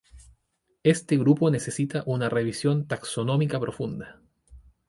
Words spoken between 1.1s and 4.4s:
grupo necesita una revisión taxonómica profunda.